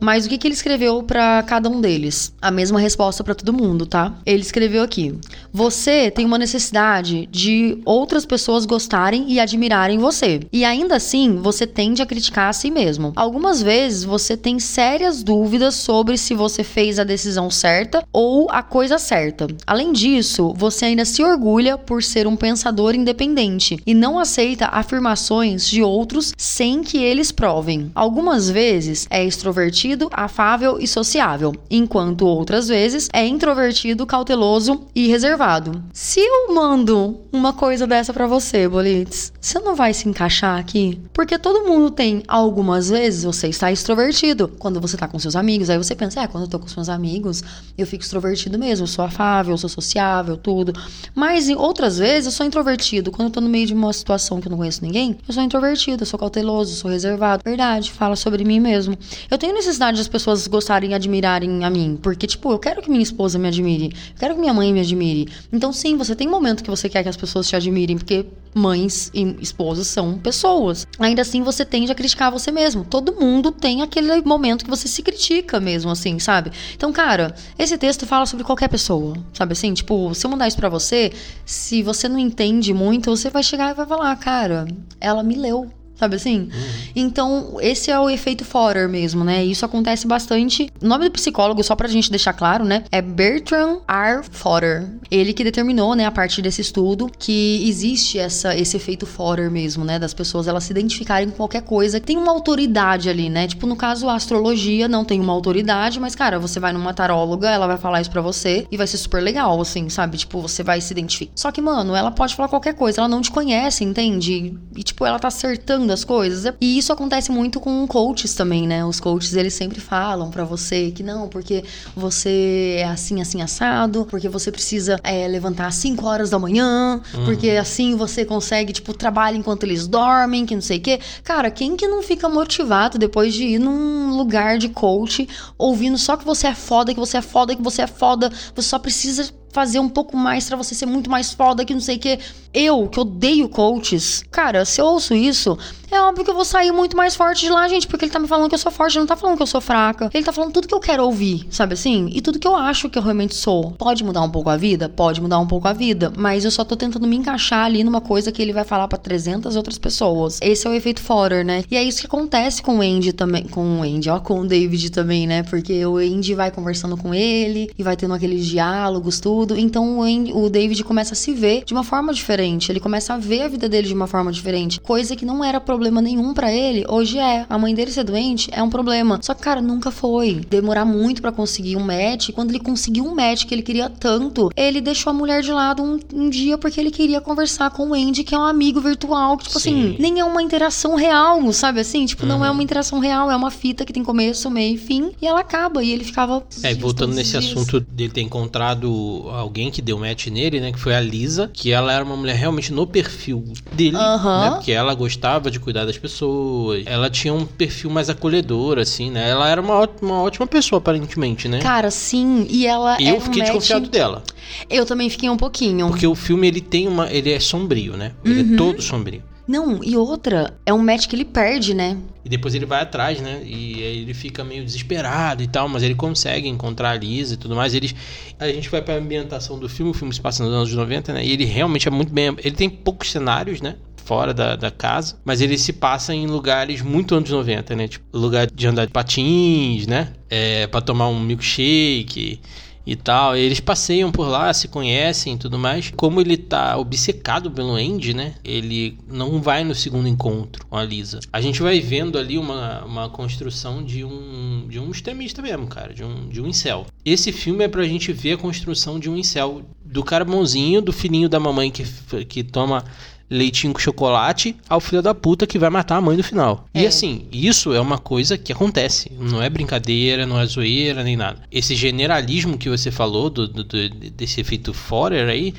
[0.00, 2.32] Mas o que, que ele escreveu para cada um deles?
[2.40, 4.14] A mesma resposta para todo mundo, tá?
[4.24, 5.14] Ele escreveu aqui:
[5.52, 10.40] Você tem uma necessidade de outras pessoas gostarem e admirarem você.
[10.50, 13.12] E ainda assim, você tende a criticar a si mesmo.
[13.14, 18.62] Algumas vezes você tem sérias dúvidas sobre se você fez a decisão certa ou a
[18.62, 19.46] coisa certa.
[19.66, 25.68] Além disso, você ainda se orgulha por ser um pensador independente e não aceita afirmações
[25.68, 27.90] de outros sem que eles provem.
[27.94, 35.82] Algumas vezes é extrovertido afável e sociável, enquanto outras vezes é introvertido, cauteloso e reservado.
[35.92, 41.00] Se eu mando uma coisa dessa para você, Bolitz, você não vai se encaixar aqui?
[41.12, 45.70] Porque todo mundo tem algumas vezes você está extrovertido quando você tá com seus amigos,
[45.70, 47.42] aí você pensa, é, quando eu tô com os meus amigos,
[47.76, 50.72] eu fico extrovertido mesmo, eu sou afável, eu sou sociável, tudo.
[51.14, 54.40] Mas em outras vezes eu sou introvertido, quando eu tô no meio de uma situação
[54.40, 57.42] que eu não conheço ninguém, eu sou introvertido, eu sou cauteloso, eu sou reservado.
[57.44, 58.96] Verdade, fala sobre mim mesmo.
[59.30, 61.98] Eu tenho necessidade necessidade das pessoas gostarem e admirarem a mim.
[62.00, 63.86] Porque, tipo, eu quero que minha esposa me admire.
[63.86, 65.28] Eu quero que minha mãe me admire.
[65.52, 67.96] Então, sim, você tem um momento que você quer que as pessoas te admirem.
[67.96, 70.86] Porque mães e esposas são pessoas.
[70.98, 72.84] Ainda assim, você tende a criticar você mesmo.
[72.84, 76.52] Todo mundo tem aquele momento que você se critica mesmo, assim, sabe?
[76.74, 79.72] Então, cara, esse texto fala sobre qualquer pessoa, sabe assim?
[79.72, 81.12] Tipo, se eu mandar isso pra você,
[81.46, 84.66] se você não entende muito, você vai chegar e vai falar, cara,
[85.00, 85.70] ela me leu
[86.00, 86.40] sabe assim?
[86.40, 86.50] Uhum.
[86.96, 89.44] Então, esse é o efeito Forer mesmo, né?
[89.44, 90.70] Isso acontece bastante.
[90.82, 92.84] O nome do psicólogo, só pra gente deixar claro, né?
[92.90, 94.22] É Bertrand R.
[94.30, 94.88] Forer.
[95.10, 99.84] Ele que determinou, né, a partir desse estudo, que existe essa, esse efeito Forer mesmo,
[99.84, 99.98] né?
[99.98, 102.00] Das pessoas elas se identificarem com qualquer coisa.
[102.00, 103.46] Tem uma autoridade ali, né?
[103.46, 107.50] Tipo, no caso, a astrologia não tem uma autoridade, mas, cara, você vai numa taróloga,
[107.50, 110.16] ela vai falar isso pra você e vai ser super legal, assim, sabe?
[110.16, 111.32] Tipo, você vai se identificar.
[111.34, 114.58] Só que, mano, ela pode falar qualquer coisa, ela não te conhece, entende?
[114.74, 116.54] E, tipo, ela tá acertando das coisas.
[116.60, 118.84] E isso acontece muito com coaches também, né?
[118.84, 124.06] Os coaches, eles sempre falam para você que não, porque você é assim, assim, assado,
[124.08, 127.24] porque você precisa é, levantar às 5 horas da manhã, uhum.
[127.24, 131.00] porque assim você consegue, tipo, trabalhar enquanto eles dormem, que não sei o quê.
[131.24, 136.16] Cara, quem que não fica motivado depois de ir num lugar de coach, ouvindo só
[136.16, 139.39] que você é foda, que você é foda, que você é foda, você só precisa
[139.52, 142.18] fazer um pouco mais para você ser muito mais foda que não sei o que.
[142.52, 145.56] Eu, que odeio coaches, cara, se eu ouço isso,
[145.88, 148.18] é óbvio que eu vou sair muito mais forte de lá, gente, porque ele tá
[148.18, 150.10] me falando que eu sou forte, ele não tá falando que eu sou fraca.
[150.12, 152.10] Ele tá falando tudo que eu quero ouvir, sabe assim?
[152.12, 153.70] E tudo que eu acho que eu realmente sou.
[153.72, 154.88] Pode mudar um pouco a vida?
[154.88, 158.00] Pode mudar um pouco a vida, mas eu só tô tentando me encaixar ali numa
[158.00, 160.40] coisa que ele vai falar para 300 outras pessoas.
[160.42, 161.62] Esse é o efeito Forer, né?
[161.70, 164.46] E é isso que acontece com o Andy também, com o Andy, ó, com o
[164.46, 165.44] David também, né?
[165.44, 169.56] Porque o Andy vai conversando com ele e vai tendo aqueles diálogos, tudo tudo.
[169.56, 172.70] Então o, David começa a se ver de uma forma diferente.
[172.70, 174.80] Ele começa a ver a vida dele de uma forma diferente.
[174.80, 177.46] Coisa que não era problema nenhum para ele, hoje é.
[177.48, 179.18] A mãe dele ser doente é um problema.
[179.22, 180.40] Só que, cara, nunca foi.
[180.48, 182.30] Demorar muito para conseguir um match.
[182.30, 185.82] Quando ele conseguiu um match que ele queria tanto, ele deixou a mulher de lado
[185.82, 189.36] um, um dia porque ele queria conversar com o Andy, que é um amigo virtual.
[189.36, 189.88] Que, tipo assim, Sim.
[189.90, 192.04] assim, nem é uma interação real, sabe assim?
[192.04, 192.28] Tipo, uhum.
[192.28, 192.54] não é uhum.
[192.54, 195.12] uma interação real, é uma fita que tem começo, meio e fim.
[195.20, 195.82] E ela acaba.
[195.82, 196.42] E ele ficava.
[196.62, 197.44] É, voltando nesse dias.
[197.44, 200.72] assunto dele ter encontrado alguém que deu match nele, né?
[200.72, 204.40] Que foi a Lisa, que ela era uma mulher realmente no perfil dele, uhum.
[204.40, 204.50] né?
[204.52, 206.82] Porque ela gostava de cuidar das pessoas.
[206.86, 209.30] Ela tinha um perfil mais acolhedor, assim, né?
[209.30, 211.60] Ela era uma, uma ótima pessoa, aparentemente, né?
[211.60, 212.46] Cara, sim.
[212.48, 213.00] E ela.
[213.00, 214.22] E eu fiquei um desconfiado dela.
[214.68, 215.88] Eu também fiquei um pouquinho.
[215.88, 217.10] Porque o filme ele tem uma.
[217.10, 218.12] Ele é sombrio, né?
[218.24, 218.54] Ele é uhum.
[218.54, 219.22] é todo sombrio.
[219.46, 221.96] Não, e outra, é um match que ele perde, né?
[222.24, 223.42] E depois ele vai atrás, né?
[223.44, 227.36] E aí ele fica meio desesperado e tal, mas ele consegue encontrar a Lisa e
[227.36, 227.74] tudo mais.
[227.74, 227.94] Eles,
[228.38, 231.24] a gente vai pra ambientação do filme, o filme se passa nos anos 90, né?
[231.24, 232.34] E ele realmente é muito bem.
[232.38, 233.76] Ele tem poucos cenários, né?
[234.10, 237.86] fora da, da casa, mas ele se passa em lugares muito anos 90, né?
[237.86, 240.12] Tipo, lugar de andar de patins, né?
[240.28, 242.40] É, para tomar um milkshake
[242.86, 243.36] e tal.
[243.36, 245.92] Eles passeiam por lá, se conhecem e tudo mais.
[245.96, 248.34] Como ele tá obcecado pelo Andy, né?
[248.44, 251.20] Ele não vai no segundo encontro com a Lisa.
[251.32, 255.92] A gente vai vendo ali uma, uma construção de um de um extremista mesmo, cara,
[255.92, 256.86] de um de um incel.
[257.04, 260.92] Esse filme é pra gente ver a construção de um incel do cara bonzinho, do
[260.92, 261.84] filhinho da mamãe que,
[262.24, 262.84] que toma
[263.30, 266.66] leitinho com chocolate ao filho da puta que vai matar a mãe no final.
[266.74, 266.82] É.
[266.82, 269.10] E assim, isso é uma coisa que acontece.
[269.18, 271.40] Não é brincadeira, não é zoeira, nem nada.
[271.50, 275.54] Esse generalismo que você falou do, do- do- desse efeito Forer aí.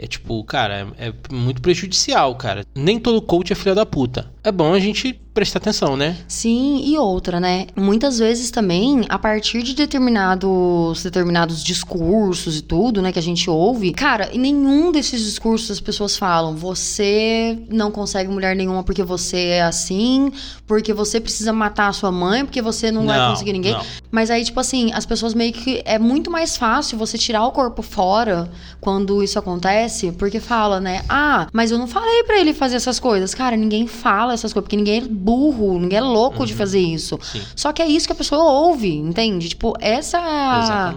[0.00, 2.64] É tipo, cara, é, é muito prejudicial, cara.
[2.72, 4.30] Nem todo coach é filho da puta.
[4.44, 6.16] É bom a gente prestar atenção, né?
[6.26, 7.68] Sim, e outra, né?
[7.76, 13.48] Muitas vezes também, a partir de determinados, determinados discursos e tudo, né, que a gente
[13.48, 19.04] ouve, cara, em nenhum desses discursos as pessoas falam: você não consegue mulher nenhuma porque
[19.04, 20.32] você é assim,
[20.66, 23.74] porque você precisa matar a sua mãe, porque você não, vai conseguir ninguém.
[23.74, 23.84] não.
[24.10, 25.82] Mas aí, tipo assim, as pessoas meio que.
[25.84, 31.04] É muito mais fácil você tirar o corpo fora quando isso acontece, porque fala, né?
[31.08, 33.34] Ah, mas eu não falei pra ele fazer essas coisas.
[33.34, 37.18] Cara, ninguém fala essas coisas, porque ninguém é burro, ninguém é louco de fazer isso.
[37.22, 37.42] Sim.
[37.54, 39.50] Só que é isso que a pessoa ouve, entende?
[39.50, 40.94] Tipo, essa é a.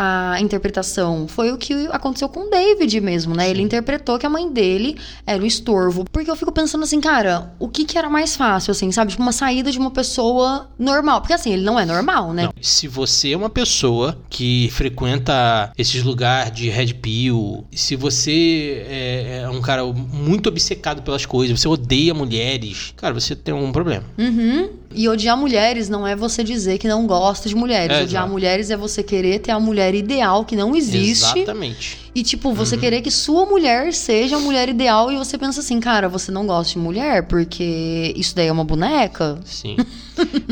[0.00, 1.26] a interpretação.
[1.26, 3.50] Foi o que aconteceu com o David mesmo, né?
[3.50, 6.04] Ele interpretou que a mãe dele era o estorvo.
[6.12, 9.10] Porque eu fico pensando assim, cara, o que que era mais fácil, assim, sabe?
[9.10, 11.20] Tipo, uma saída de uma pessoa normal.
[11.20, 12.44] Porque assim, ele não é normal, né?
[12.44, 18.84] Não, Se você é uma pessoa que frequenta esses lugares de Red Pill, se você
[18.88, 23.72] é, é um cara muito obcecado pelas coisas, você odeia mulheres, cara, você tem um
[23.72, 24.04] problema.
[24.16, 24.70] Uhum.
[24.94, 27.96] E odiar mulheres não é você dizer que não gosta de mulheres.
[27.96, 31.38] É, odiar mulheres é você querer ter a mulher ideal que não existe.
[31.38, 31.98] Exatamente.
[32.18, 32.80] E, tipo, você Uhum.
[32.80, 36.44] querer que sua mulher seja a mulher ideal e você pensa assim, cara, você não
[36.48, 39.38] gosta de mulher porque isso daí é uma boneca?
[39.44, 39.76] Sim.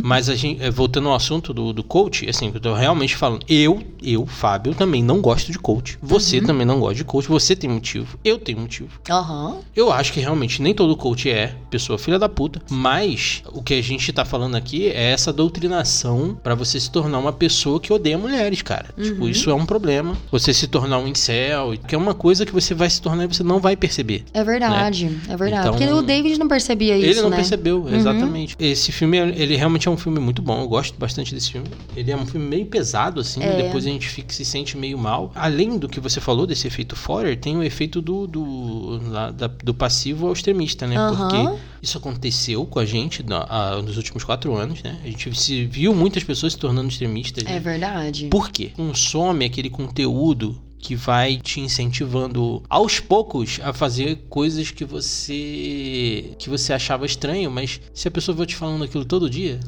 [0.01, 3.45] Mas a gente, eh, voltando ao assunto do, do coach, assim, eu tô realmente falando,
[3.49, 5.99] eu, eu, Fábio, também não gosto de coach.
[6.01, 6.47] Você Uhum.
[6.47, 7.27] também não gosta de coach.
[7.29, 8.17] Você tem motivo.
[8.25, 9.01] Eu tenho motivo.
[9.11, 9.57] Aham.
[9.75, 13.75] Eu acho que realmente nem todo coach é pessoa filha da puta, mas o que
[13.75, 17.93] a gente tá falando aqui é essa doutrinação pra você se tornar uma pessoa que
[17.93, 18.95] odeia mulheres, cara.
[19.03, 20.17] Tipo, isso é um problema.
[20.31, 21.56] Você se tornar um incel,
[21.87, 24.25] que é uma coisa que você vai se tornar e você não vai perceber.
[24.35, 25.69] É verdade, é verdade.
[25.69, 27.37] Então- Porque o David não percebia isso, Ele não né?
[27.37, 28.57] percebeu, exatamente.
[28.59, 30.61] Esse filme, ele realmente é um filme muito bom.
[30.63, 31.67] Eu gosto bastante desse filme.
[31.97, 33.43] Ele é um filme meio pesado, assim.
[33.43, 33.63] É.
[33.63, 35.33] Depois a gente fica, se sente meio mal.
[35.35, 38.99] Além do que você falou desse efeito Forer, tem o efeito do, do,
[39.33, 40.97] da- do passivo ao extremista, né?
[40.97, 41.29] Aham.
[41.29, 44.97] Porque isso aconteceu com a gente na- a- nos últimos quatro anos, né?
[45.03, 47.45] A gente se viu muitas pessoas se tornando extremistas.
[47.47, 47.61] É né?
[47.61, 48.27] verdade.
[48.29, 48.71] Por quê?
[48.75, 56.49] Consome aquele conteúdo que vai te incentivando aos poucos a fazer coisas que você que
[56.49, 59.59] você achava estranho, mas se a pessoa vai te falando aquilo todo dia,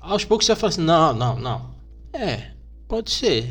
[0.00, 1.70] aos poucos você vai falar assim: "Não, não, não.
[2.14, 2.52] É,
[2.88, 3.46] pode ser.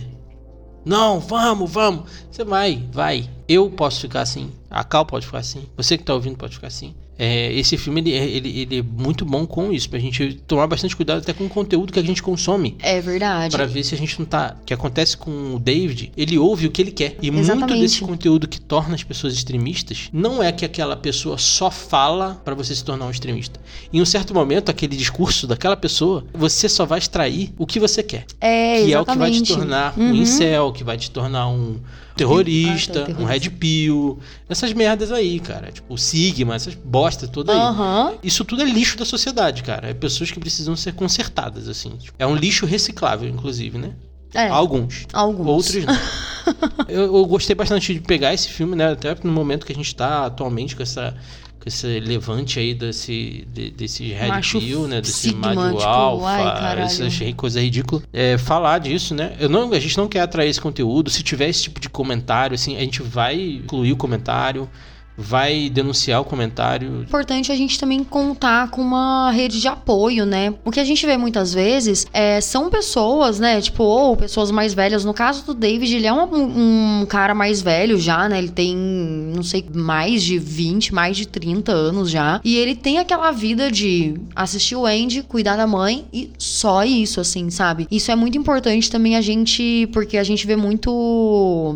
[0.84, 2.10] Não, vamos, vamos.
[2.32, 3.30] Você vai, vai.
[3.48, 4.52] Eu posso ficar assim.
[4.68, 5.68] A Cal pode ficar assim.
[5.78, 6.96] Você que tá ouvindo pode ficar assim.
[7.26, 10.68] É, esse filme ele, é- ele, ele é muito bom com isso, pra gente tomar
[10.68, 12.76] bastante cuidado até com o conteúdo que a gente consome.
[12.82, 13.56] É verdade.
[13.56, 14.58] Pra ver se a gente não tá.
[14.62, 17.16] O que acontece com o David, ele ouve o que ele quer.
[17.22, 17.80] E muito Exatamente.
[17.80, 22.54] desse conteúdo que torna as pessoas extremistas não é que aquela pessoa só fala pra
[22.54, 23.58] você se tornar um extremista.
[23.94, 28.04] Em um certo momento, aquele discurso daquela pessoa, você só vai extrair o que você
[28.04, 28.26] quer.
[28.42, 29.54] É, que é o que vai te exatamente.
[29.54, 30.16] tornar um Uhum.
[30.16, 31.78] incel, que vai te tornar um
[32.16, 34.20] terrorista, Ah, tá, um red pill.
[34.48, 35.72] Essas merdas aí, cara.
[35.72, 37.60] Tipo, o Sigma, essas bosta toda aí.
[37.60, 38.14] Aham.
[38.24, 39.90] Isso tudo é lixo da sociedade, cara.
[39.90, 41.92] É pessoas que precisam ser consertadas, assim.
[41.98, 43.92] Tipo, É um lixo reciclável, inclusive, né?
[44.34, 44.48] É.
[44.48, 45.06] Alguns.
[45.14, 45.48] Alguns.
[45.48, 45.98] Outros não.
[46.90, 48.92] eu, eu gostei bastante de pegar esse filme, né?
[48.92, 51.16] Até no momento que a gente tá atualmente com essa.
[51.64, 55.00] Com esse levante aí desse, de- desse Red Macho Pill, né?
[55.00, 56.82] Desse Sigma, Mario tipo, Alpha, ai, caralho.
[56.82, 58.04] essa achei coisa ridícula.
[58.12, 59.34] É, falar disso, né?
[59.40, 61.10] Eu não, a gente não quer atrair esse conteúdo.
[61.10, 64.70] Se tiver esse tipo de comentário, assim, a gente vai incluir o comentário,
[65.18, 67.04] vai denunciar o comentário.
[67.04, 70.54] importante a gente também contar com uma rede de apoio, né?
[70.66, 73.62] O que a gente vê muitas vezes é, são pessoas, né?
[73.62, 75.06] Tipo, ou pessoas mais velhas.
[75.06, 78.40] No caso do David, ele é um, um cara mais velho já, né?
[78.40, 82.42] Ele tem, não sei, mais de 20, mais de 30 anos já.
[82.44, 87.20] E ele tem aquela vida de assistir o Andy, cuidar da mãe e só isso,
[87.22, 87.88] assim, sabe?
[87.92, 91.76] Isso é muito importante também a gente, porque a gente vê muito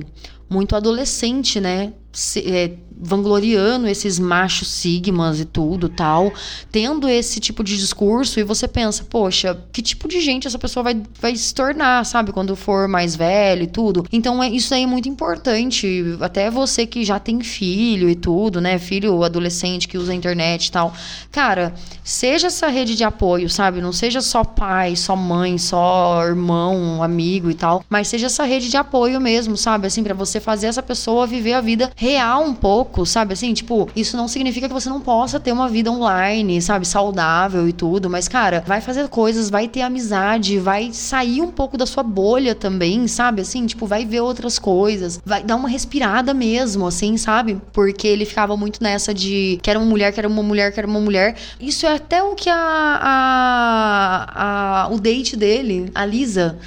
[0.50, 1.92] muito adolescente, né?
[2.14, 6.34] se- é, vangloriando esses machos sigmas e tudo tal,
[6.72, 10.84] tendo esse tipo de discurso, e você pensa, poxa, que tipo de gente essa pessoa
[10.84, 14.06] vai, vai se tornar, sabe, quando for mais velho e tudo.
[14.12, 16.18] Então, é, isso aí é muito importante.
[16.22, 18.80] Até você que já tem filho e tudo, né?
[18.80, 20.94] Filho adolescente que usa a internet e tal.
[21.32, 23.82] Cara, seja essa rede de apoio, sabe?
[23.82, 28.70] Não seja só pai, só mãe, só irmão, amigo e tal, mas seja essa rede
[28.70, 29.88] de apoio mesmo, sabe?
[29.88, 33.34] Assim, pra você fazer essa pessoa viver a vida real um pouco, sabe?
[33.34, 36.88] Assim, tipo, isso não significa que você não possa ter uma vida online, sabe?
[36.88, 41.78] Saudável e tudo, mas, cara, vai fazer coisas, vai ter amizade, vai sair um pouco
[41.78, 43.42] da sua bolha também, sabe?
[43.42, 47.60] Assim, tipo, vai ver outras coisas, vai dar uma respirada mesmo, assim, sabe?
[47.74, 51.36] Porque ele ficava muito nessa de quero uma mulher, quero uma mulher, quero uma mulher.
[51.60, 52.56] Isso é até o que a,
[53.02, 56.58] a, a o date dele, a Lisa,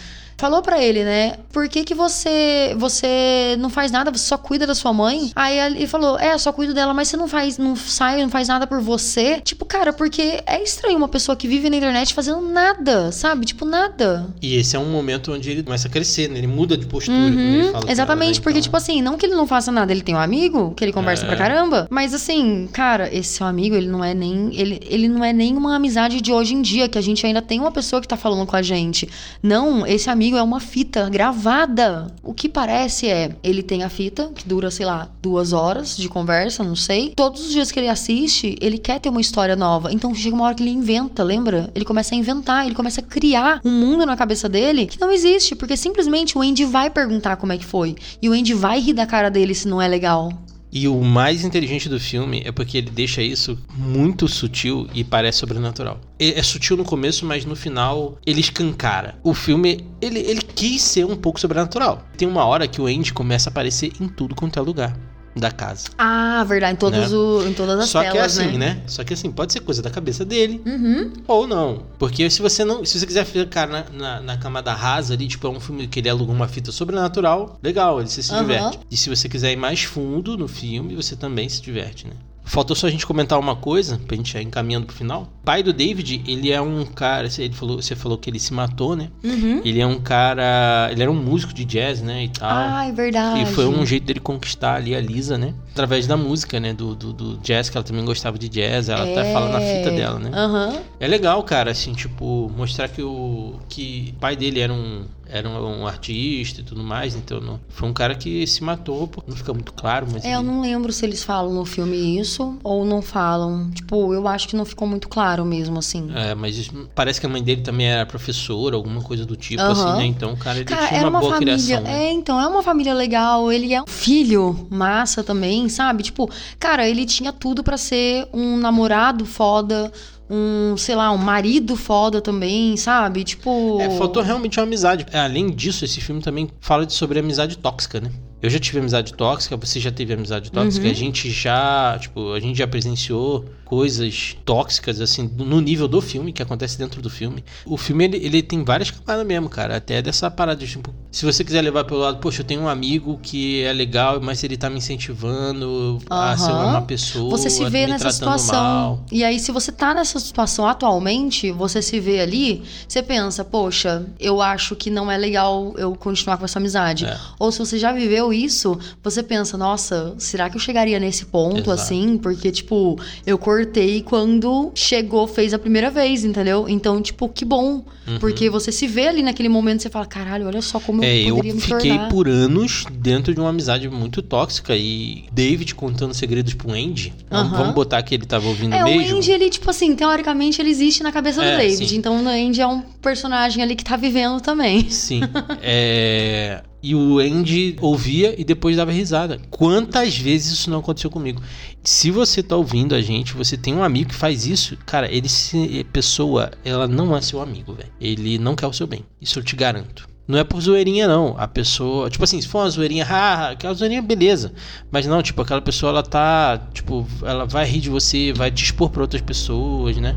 [0.40, 1.36] falou pra ele, né?
[1.52, 5.30] Por que que você você não faz nada, você só cuida da sua mãe?
[5.36, 8.48] Aí ele falou: "É, só cuido dela, mas você não faz, não sai, não faz
[8.48, 12.40] nada por você?" Tipo, cara, porque é estranho uma pessoa que vive na internet fazendo
[12.40, 13.46] nada, sabe?
[13.46, 14.26] Tipo, nada.
[14.40, 16.38] E esse é um momento onde ele começa a crescer, né?
[16.38, 17.16] Ele muda de postura.
[17.18, 18.42] Uhum, fala com ela, exatamente, né?
[18.42, 20.84] porque, Então, tipo assim, não que ele não faça nada, ele tem um amigo que
[20.84, 21.28] ele conversa É.
[21.28, 24.50] pra caramba, mas assim, cara, esse seu amigo, ele não é nem.
[24.54, 27.42] Ele, ele não é nem uma amizade de hoje em dia, que a gente ainda
[27.42, 29.08] tem uma pessoa que tá falando com a gente.
[29.42, 32.12] Não, esse amigo é uma fita gravada.
[32.22, 36.08] O que parece é, ele tem a fita, que dura, sei lá, duas horas de
[36.08, 37.12] conversa, não sei.
[37.16, 39.92] Todos os dias que ele assiste, ele quer ter uma história nova.
[39.92, 41.70] Então chega uma hora que ele inventa, lembra?
[41.74, 45.10] Ele começa a inventar, ele começa a criar um mundo na cabeça dele que não
[45.10, 47.96] existe, porque simplesmente o Andy vai perguntar como é que foi.
[48.20, 50.32] E o Andy vai rir da cara dele se não é legal.
[50.72, 55.38] E o mais inteligente do filme é porque ele deixa isso muito sutil e parece
[55.38, 56.00] sobrenatural.
[56.18, 59.18] É sutil no começo, mas no final ele escancara.
[59.22, 62.04] O filme, ele, ele quis ser um pouco sobrenatural.
[62.16, 65.50] Tem uma hora que o Andy começa a aparecer em tudo quanto é lugar da
[65.50, 65.88] casa.
[65.96, 67.16] Ah, verdade, em, todos Né?
[67.16, 68.82] o- em todas as Só que é telas, assim, né?
[68.86, 71.12] Só que assim, pode ser coisa da cabeça dele Uhum.
[71.26, 71.82] ou não.
[71.98, 72.84] Porque se você não.
[72.84, 76.00] Se você quiser ficar na, na, na camada rasa ali, tipo, é um filme que
[76.00, 78.42] ele alugou uma fita sobrenatural, legal, ele se, se Aham.
[78.42, 78.80] diverte.
[78.90, 82.14] E se você quiser ir mais fundo no filme, você também se diverte, né?
[82.50, 85.22] Faltou só a gente comentar uma coisa, pra gente ir encaminhando pro final.
[85.22, 87.28] O pai do David, ele é um cara.
[87.38, 89.08] Ele falou, você falou que ele se matou, né?
[89.22, 89.62] Uhum.
[89.64, 90.88] Ele é um cara.
[90.90, 92.24] Ele era um músico de jazz, né?
[92.24, 92.50] E tal.
[92.50, 93.42] Ah, é verdade.
[93.42, 95.54] E foi um jeito dele conquistar ali a Lisa, né?
[95.72, 96.72] Através da música, né?
[96.72, 98.88] Do, do, do jazz, que ela também gostava de jazz.
[98.88, 100.30] Ela até fala na fita dela, né?
[100.32, 100.78] Aham.
[100.98, 105.48] É legal, cara, assim, tipo, mostrar que o, que o pai dele era um, era
[105.48, 107.14] um artista e tudo mais.
[107.14, 110.24] Então, não, foi um cara que se matou, pô, não fica muito claro, mas.
[110.24, 113.70] É, eu ele- não lembro se eles falam no filme isso ou não falam.
[113.70, 116.10] Tipo, eu acho que não ficou muito claro mesmo, assim.
[116.14, 119.62] É, mas isso- parece que a mãe dele também era professora, alguma coisa do tipo,
[119.62, 120.04] assim, né?
[120.04, 121.54] Então, o cara, ele Cara, tinha era uma, uma boa família.
[121.56, 121.80] criação.
[121.84, 122.06] né?
[122.08, 123.50] É, então, é uma família legal.
[123.52, 126.02] Ele é um filho massa também, sabe?
[126.02, 129.92] Tipo, cara, ele tinha tudo pra ser um namorado foda,
[130.28, 133.24] um, sei lá, um marido foda também, sabe?
[133.24, 133.80] Tipo.
[133.80, 135.06] É, faltou realmente uma amizade.
[135.12, 138.10] É, Além disso, esse filme também fala de- sobre amizade tóxica, né?
[138.42, 140.90] Eu já tive amizade tóxica, você já teve amizade tóxica, Uhum.
[140.90, 146.32] a gente já, tipo, a gente já presenciou coisas tóxicas, assim, no nível do filme,
[146.32, 147.44] que acontece dentro do filme.
[147.64, 151.24] O filme, ele, ele tem várias camadas mesmo, cara, até dessa parada, de, tipo, se
[151.24, 154.56] você quiser levar pelo lado, poxa, eu tenho um amigo que é legal, mas ele
[154.56, 158.60] tá me incentivando a ser uma má pessoa, Você se vê nessa situação.
[158.60, 159.04] mal.
[159.12, 164.04] E aí, se você tá nessa situação atualmente, você se vê ali, você pensa, poxa,
[164.18, 167.04] eu acho que não é legal eu continuar com essa amizade.
[167.06, 167.16] É.
[167.38, 171.58] Ou se você já viveu isso, você pensa, nossa, será que eu chegaria nesse ponto
[171.58, 171.70] Exato.
[171.70, 172.18] assim?
[172.18, 173.59] Porque, tipo, eu cortei
[174.04, 176.66] quando chegou, fez a primeira vez, entendeu?
[176.68, 177.84] Então, tipo, que bom.
[178.18, 181.04] Porque você se vê ali naquele momento você fala, caralho, olha só como Uhum.
[181.04, 182.08] É, eu eu poderia me fiquei tornar.
[182.08, 187.12] por anos dentro de uma amizade muito tóxica e David contando segredos pro Andy.
[187.30, 187.58] Vamos- Aham.
[187.58, 189.14] Vamos botar que ele tava ouvindo É, mesmo.
[189.14, 191.88] o Andy, ele, tipo assim, teoricamente ele existe na cabeça É, do David.
[191.88, 191.96] sim.
[191.96, 194.90] Então o Andy é um personagem ali que tá vivendo também.
[194.90, 195.20] Sim.
[195.62, 199.38] É, E o Andy ouvia e depois dava risada.
[199.50, 201.42] Quantas vezes isso não aconteceu comigo?
[201.82, 205.28] Se você tá ouvindo a gente, você tem um amigo que faz isso, cara, ele
[205.28, 205.84] se.
[205.92, 207.90] Pessoa, ela não é seu amigo, velho.
[208.00, 209.04] Ele não quer o seu bem.
[209.20, 210.08] Isso eu te garanto.
[210.30, 211.34] Não é por zoeirinha, não.
[211.36, 212.08] A pessoa.
[212.08, 214.52] Tipo assim, se for uma zoeirinha, haha, aquela zoeirinha, beleza.
[214.90, 216.68] Mas não, tipo, aquela pessoa, ela tá.
[216.72, 220.16] Tipo, ela vai rir de você, vai te expor pra outras pessoas, né?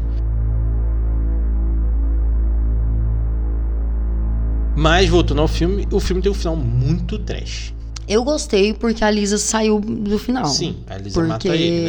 [4.75, 7.73] Mas, voltando ao filme, o filme tem um final muito trash.
[8.07, 10.45] Eu gostei porque a Lisa saiu do final.
[10.45, 11.29] Sim, a Lisa porque...
[11.29, 11.81] mata ele,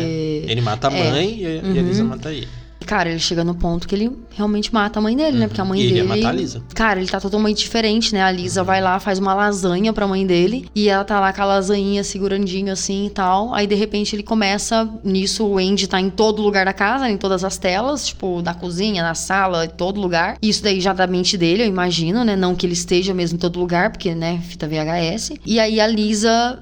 [0.45, 0.51] né?
[0.53, 1.11] Ele mata a É.
[1.11, 1.89] mãe e a- e a Uhum.
[1.89, 2.47] Lisa mata ele.
[2.87, 5.47] Cara, ele chega no ponto que ele realmente mata a mãe dele, né?
[5.49, 6.07] Porque a mãe E ele dele.
[6.09, 6.63] ia matar a Lisa.
[6.75, 8.23] Cara, ele tá totalmente diferente, né?
[8.23, 10.69] A Lisa vai lá, faz uma lasanha pra mãe dele.
[10.75, 13.55] E ela tá lá com a lasanha segurandinho assim e tal.
[13.55, 14.89] Aí, de repente, ele começa.
[15.03, 17.11] Nisso, o Andy tá em todo lugar da casa, né?
[17.13, 20.37] em todas as telas, tipo, da cozinha, na sala, em todo lugar.
[20.43, 22.37] Isso daí já da mente dele, eu imagino, né?
[22.37, 25.33] Não que ele esteja mesmo em todo lugar, porque, né, fita VHS.
[25.47, 26.59] E aí a Lisa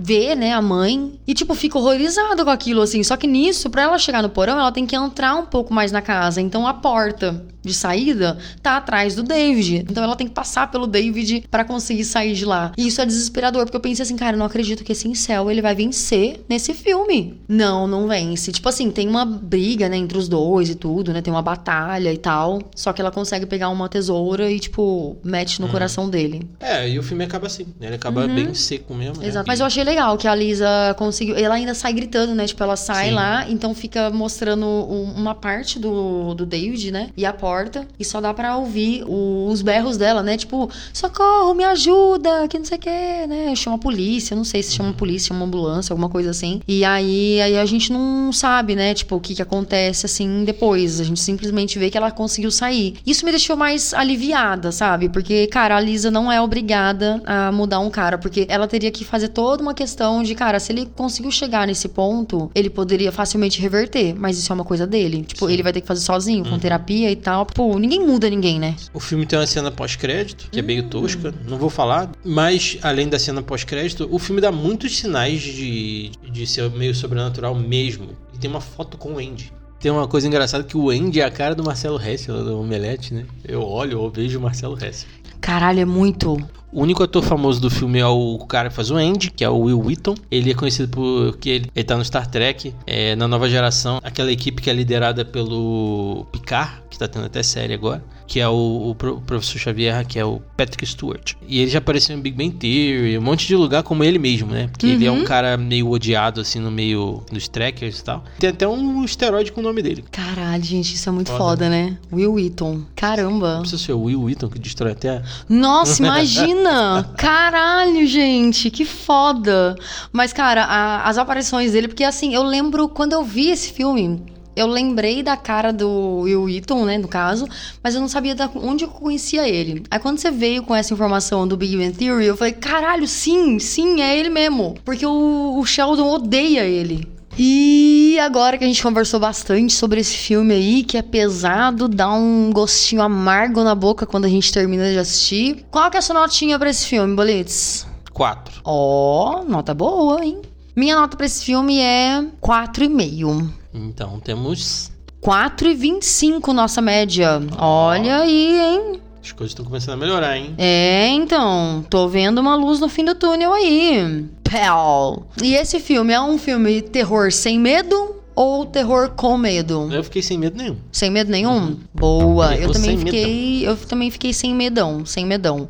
[0.00, 3.02] vê, né, a mãe e, tipo, fica horrorizada com aquilo, assim.
[3.02, 5.90] Só que nisso, pra ela chegar no porão, ela tem que entrar um pouco mais
[5.92, 6.40] na casa.
[6.40, 9.84] Então a porta de saída tá atrás do David.
[9.90, 12.72] Então ela tem que passar pelo David pra conseguir sair de lá.
[12.78, 15.50] E isso é desesperador, porque eu pensei assim, cara, eu não acredito que esse incel
[15.50, 17.40] ele vai vencer nesse filme.
[17.48, 18.52] Não, não vence.
[18.52, 21.20] Tipo assim, tem uma briga, né, entre os dois e tudo, né?
[21.20, 22.60] Tem uma batalha e tal.
[22.74, 26.48] Só que ela consegue pegar uma tesoura e, tipo, mete no coração dele.
[26.60, 27.64] É, e o filme acaba assim.
[27.80, 27.88] né?
[27.88, 29.16] Ele acaba bem seco mesmo.
[29.16, 29.22] né?
[29.22, 29.28] Uhum.
[29.28, 29.44] Exato.
[29.48, 31.36] Mas eu achei legal que a Lisa conseguiu.
[31.36, 32.46] Ela ainda sai gritando, né?
[32.46, 33.14] Tipo, ela sai Sim.
[33.14, 37.10] lá, então fica mostrando um- uma parte do, do David, né?
[37.16, 37.86] E a porta.
[37.98, 40.36] E só dá pra ouvir os berros dela, né?
[40.36, 43.54] Tipo, socorro, me ajuda, que não sei o que, né?
[43.56, 46.60] Chama a polícia, não sei se chama a polícia, chama uma ambulância, alguma coisa assim.
[46.66, 48.94] E aí, aí a gente não sabe, né?
[48.94, 51.00] Tipo, o que que acontece assim depois.
[51.00, 52.96] A gente simplesmente vê que ela conseguiu sair.
[53.06, 55.08] Isso me deixou mais aliviada, sabe?
[55.08, 59.04] Porque, cara, a Lisa não é obrigada a mudar um cara, porque ela teria que
[59.04, 63.60] fazer toda uma questão de, cara, se ele conseguiu chegar nesse ponto, ele poderia facilmente
[63.60, 65.26] reverter, mas isso é uma coisa dele.
[65.28, 67.46] Tipo, ele vai ter que fazer sozinho, com terapia e tal.
[67.46, 68.74] Pô, ninguém muda ninguém, né?
[68.92, 70.88] O filme tem uma cena pós-crédito, que é meio Hum.
[70.88, 76.10] tosca, não vou falar, mas além da cena pós-crédito, o filme dá muitos sinais de,
[76.30, 78.08] de ser meio sobrenatural mesmo.
[78.34, 79.52] E tem uma foto com o Andy.
[79.80, 83.14] Tem uma coisa engraçada que o Andy é a cara do Marcelo Hessel, do Omelete,
[83.14, 83.24] né?
[83.44, 85.08] Eu olho, eu vejo o Marcelo Hessel.
[85.40, 86.36] Caralho, é muito.
[86.70, 89.48] O único ator famoso do filme é o cara que faz o Andy, que é
[89.48, 90.14] o Will Wheaton.
[90.30, 93.98] Ele é conhecido por que ele, ele tá no Star Trek, é, na nova geração,
[94.02, 98.46] aquela equipe que é liderada pelo Picard, que tá tendo até série agora, que é
[98.48, 101.32] o, o pro- o professor Xavier, que é o Patrick Stewart.
[101.48, 104.52] E ele já apareceu em Big Bang Theory, um monte de lugar como ele mesmo,
[104.52, 104.68] né?
[104.68, 108.22] Porque ele é um cara meio odiado, assim, no meio dos trackers e tal.
[108.38, 110.04] Tem até um esteroide com o nome dele.
[110.12, 111.96] Caralho, gente, isso é muito Foda, foda, né?
[112.12, 112.82] Will Wheaton.
[112.94, 113.54] Caramba.
[113.54, 115.22] Não precisa ser o Will Wheaton que destrói até a...
[115.48, 117.02] Nossa, imagina!
[117.16, 119.74] Caralho, gente, que foda!
[120.12, 124.22] Mas, cara, a- as aparições dele, porque assim, eu lembro quando eu vi esse filme.
[124.58, 127.46] Eu lembrei da cara do Will Wheaton, né, no caso,
[127.80, 129.84] mas eu não sabia da onde eu conhecia ele.
[129.88, 133.60] Aí quando você veio com essa informação do Big Bang Theory, eu falei, caralho, sim,
[133.60, 134.74] sim, é ele mesmo.
[134.84, 137.06] Porque o, o Sheldon odeia ele.
[137.38, 142.12] E agora que a gente conversou bastante sobre esse filme aí, que é pesado, dá
[142.12, 145.64] um gostinho amargo na boca quando a gente termina de assistir.
[145.70, 147.86] Qual que é a sua notinha pra esse filme, Bolitz?
[148.12, 148.60] Quatro.
[148.64, 150.42] Ó, nota boa, hein?
[150.74, 153.48] Minha nota pra esse filme é 4,5.
[153.78, 154.90] Então temos...
[155.22, 157.40] 4,25 nossa média.
[157.58, 159.00] Olha aí, hein?
[159.22, 160.54] As coisas estão começando a melhorar, hein?
[160.56, 164.26] É, então, tô vendo uma luz no fim do túnel aí.
[164.44, 165.26] Pel.
[165.42, 169.88] E esse filme é um filme terror sem medo ou terror com medo?
[169.92, 170.76] Eu fiquei sem medo nenhum.
[170.92, 171.76] Sem medo nenhum?
[171.92, 172.54] Boa.
[172.54, 175.68] Eu Terror também fiquei, eu também fiquei sem medão, sem medão.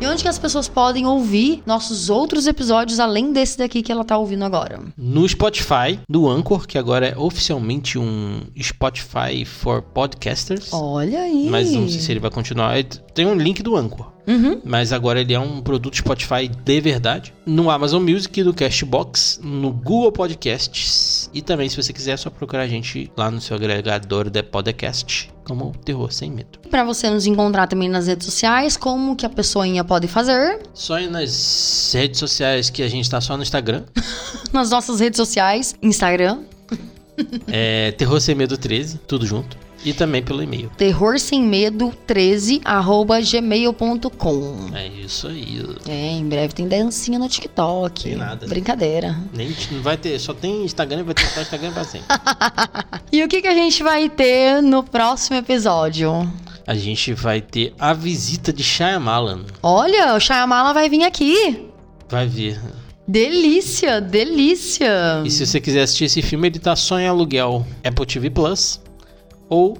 [0.00, 4.04] E onde que as pessoas podem ouvir nossos outros episódios além desse daqui que ela
[4.04, 4.80] tá ouvindo agora?
[4.96, 10.72] No Spotify, do Anchor, que agora é oficialmente um Spotify for Podcasters.
[10.72, 11.48] Olha aí.
[11.50, 12.80] Mas não sei se ele vai continuar.
[13.12, 14.06] Tem um link do Anchor.
[14.28, 14.60] Uhum.
[14.64, 17.34] Mas agora ele é um produto Spotify de verdade.
[17.44, 21.28] No Amazon Music, no Cashbox, no Google Podcasts.
[21.34, 24.42] E também, se você quiser, é só procurar a gente lá no seu agregador de
[24.42, 26.58] podcast, como Terror Sem Medo.
[26.70, 30.60] Pra você nos encontrar também nas redes sociais, como que a pessoinha pode fazer?
[30.74, 33.84] Só nas redes sociais que a gente tá só no Instagram.
[34.52, 36.40] Nas nossas redes sociais, Instagram,
[37.46, 39.56] É Terror Sem Medo 13, tudo junto.
[39.84, 40.70] E também pelo e-mail.
[40.76, 44.70] terror sem medo 13 arroba gmail.com.
[44.74, 45.64] É isso aí.
[45.88, 48.02] É, em breve tem dancinha no TikTok.
[48.04, 48.46] Tem nada.
[48.46, 49.16] Brincadeira.
[49.32, 52.06] Nem, não vai ter, só tem Instagram e vai ter só Instagram pra sempre.
[53.10, 56.30] E o que, que a gente vai ter no próximo episódio?
[56.66, 59.44] A gente vai ter a visita de Shyamalan.
[59.62, 61.66] Olha, o Shyamala vai vir aqui.
[62.10, 62.60] Vai ver.
[63.06, 65.22] Delícia, delícia.
[65.24, 68.78] E se você quiser assistir esse filme, ele tá só em aluguel Apple TV Plus
[69.48, 69.78] ou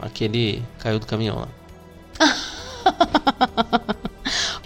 [0.00, 1.48] aquele caiu do caminhão lá.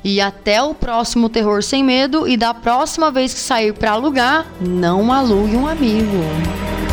[0.03, 2.27] E até o próximo Terror Sem Medo.
[2.27, 6.90] E da próxima vez que sair pra alugar, não alugue um amigo.